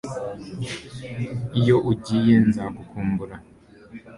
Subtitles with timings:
[1.59, 3.35] Iyo ugiye nzagukumbura